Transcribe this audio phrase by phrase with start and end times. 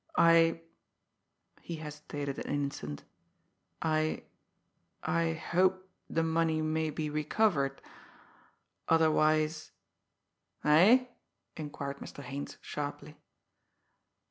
[0.17, 0.61] I"
[1.61, 3.03] he hesitated an instant
[3.83, 4.23] "I
[5.03, 7.83] I hope the money may be recovered,
[8.89, 9.71] otherwise"
[10.63, 11.05] "Eh?"
[11.55, 12.23] inquired Mr.
[12.23, 13.15] Haines sharply.